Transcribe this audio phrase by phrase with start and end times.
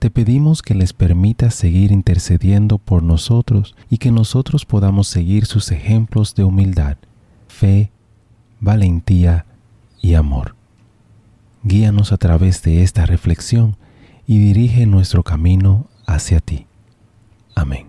[0.00, 5.70] Te pedimos que les permitas seguir intercediendo por nosotros y que nosotros podamos seguir sus
[5.72, 6.96] ejemplos de humildad,
[7.48, 7.90] fe,
[8.60, 9.44] valentía
[10.00, 10.56] y amor.
[11.64, 13.76] Guíanos a través de esta reflexión
[14.26, 16.66] y dirige nuestro camino hacia ti.
[17.54, 17.88] Amén.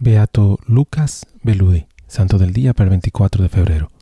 [0.00, 3.92] Beato Lucas Beludi, Santo del Día para el 24 de febrero.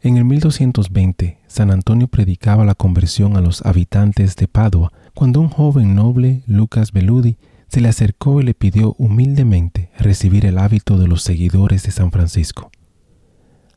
[0.00, 5.48] En el 1220, San Antonio predicaba la conversión a los habitantes de Padua cuando un
[5.48, 11.08] joven noble, Lucas Beludi, se le acercó y le pidió humildemente recibir el hábito de
[11.08, 12.70] los seguidores de San Francisco.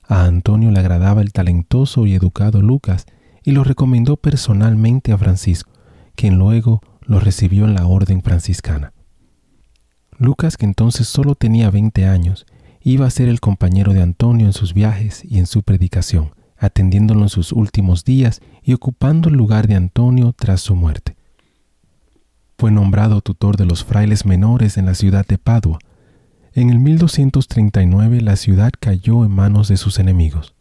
[0.04, 3.08] A Antonio le agradaba el talentoso y educado Lucas
[3.44, 5.72] y lo recomendó personalmente a Francisco,
[6.14, 8.94] quien luego lo recibió en la orden franciscana.
[10.20, 12.46] Lucas, que entonces solo tenía 20 años,
[12.84, 17.24] iba a ser el compañero de Antonio en sus viajes y en su predicación, atendiéndolo
[17.24, 21.16] en sus últimos días y ocupando el lugar de Antonio tras su muerte.
[22.62, 25.80] Fue nombrado tutor de los frailes menores en la ciudad de Padua.
[26.54, 30.54] En el 1239 la ciudad cayó en manos de sus enemigos.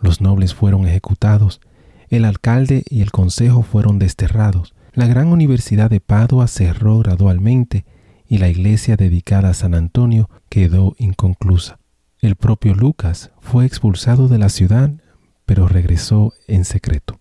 [0.00, 1.60] Los nobles fueron ejecutados,
[2.08, 7.84] el alcalde y el consejo fueron desterrados, la gran universidad de Padua cerró gradualmente
[8.26, 11.78] y la iglesia dedicada a San Antonio quedó inconclusa.
[12.20, 14.90] El propio Lucas fue expulsado de la ciudad,
[15.46, 17.20] pero regresó en secreto.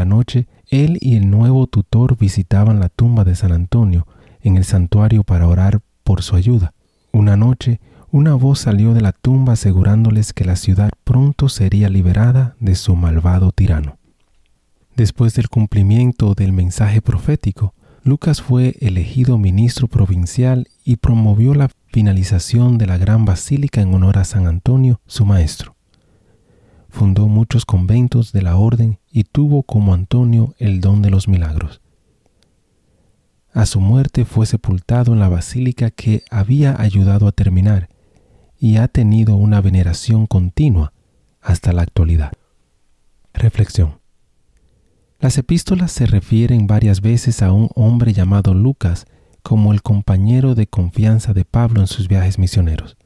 [0.00, 4.06] La noche, él y el nuevo tutor visitaban la tumba de San Antonio
[4.40, 6.72] en el santuario para orar por su ayuda.
[7.12, 12.56] Una noche, una voz salió de la tumba asegurándoles que la ciudad pronto sería liberada
[12.60, 13.98] de su malvado tirano.
[14.96, 22.78] Después del cumplimiento del mensaje profético, Lucas fue elegido ministro provincial y promovió la finalización
[22.78, 25.76] de la gran basílica en honor a San Antonio, su maestro.
[26.90, 31.80] Fundó muchos conventos de la orden y tuvo como Antonio el don de los milagros.
[33.52, 37.88] A su muerte fue sepultado en la basílica que había ayudado a terminar
[38.58, 40.92] y ha tenido una veneración continua
[41.40, 42.32] hasta la actualidad.
[43.32, 44.00] Reflexión.
[45.18, 49.06] Las epístolas se refieren varias veces a un hombre llamado Lucas
[49.42, 52.96] como el compañero de confianza de Pablo en sus viajes misioneros.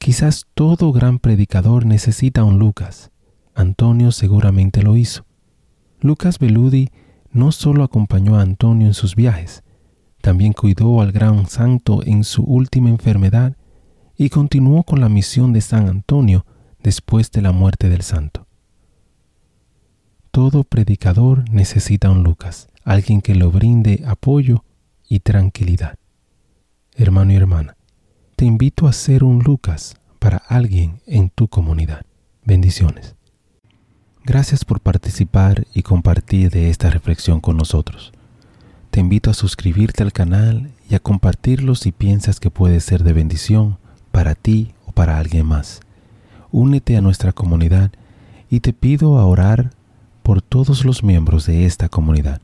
[0.00, 3.10] Quizás todo gran predicador necesita un Lucas.
[3.54, 5.26] Antonio seguramente lo hizo.
[6.00, 6.88] Lucas Beludi
[7.30, 9.62] no solo acompañó a Antonio en sus viajes,
[10.22, 13.58] también cuidó al gran santo en su última enfermedad
[14.16, 16.46] y continuó con la misión de San Antonio
[16.82, 18.46] después de la muerte del santo.
[20.30, 24.64] Todo predicador necesita un Lucas, alguien que lo brinde apoyo
[25.06, 25.98] y tranquilidad.
[26.94, 27.76] Hermano y hermana,
[28.40, 32.06] te invito a ser un Lucas para alguien en tu comunidad.
[32.42, 33.14] Bendiciones.
[34.24, 38.14] Gracias por participar y compartir de esta reflexión con nosotros.
[38.90, 43.12] Te invito a suscribirte al canal y a compartirlo si piensas que puede ser de
[43.12, 43.76] bendición
[44.10, 45.80] para ti o para alguien más.
[46.50, 47.90] Únete a nuestra comunidad
[48.48, 49.72] y te pido a orar
[50.22, 52.40] por todos los miembros de esta comunidad.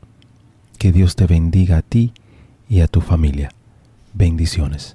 [0.76, 2.12] Que Dios te bendiga a ti
[2.68, 3.48] y a tu familia.
[4.12, 4.94] Bendiciones.